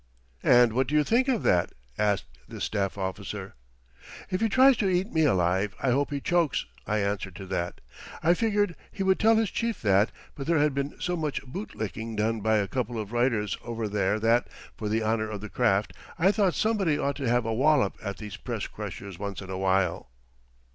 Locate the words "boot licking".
11.45-12.15